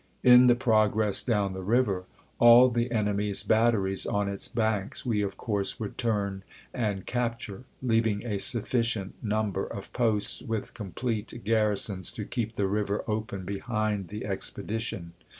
In 0.23 0.47
the 0.47 0.55
progress 0.55 1.21
down 1.21 1.53
the 1.53 1.61
river 1.61 2.05
all 2.39 2.69
the 2.69 2.89
enemy's 2.91 3.43
batteries 3.43 4.07
on 4.07 4.27
its 4.27 4.47
banks 4.47 5.05
we 5.05 5.21
of 5.21 5.37
course 5.37 5.79
would 5.79 5.95
turn 5.95 6.41
and 6.73 7.05
capture, 7.05 7.65
leaving 7.83 8.23
a 8.25 8.39
sufficient 8.39 9.13
number 9.21 9.63
of 9.63 9.93
posts 9.93 10.41
with 10.41 10.73
complete 10.73 11.43
garrisons 11.43 12.11
to 12.13 12.25
keep 12.25 12.55
the 12.55 12.65
river 12.65 13.03
open 13.07 13.45
behind 13.45 14.07
the 14.07 14.25
expedition. 14.25 15.13